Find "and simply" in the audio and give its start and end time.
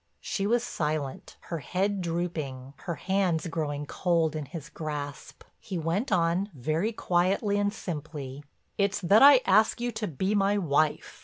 7.59-8.43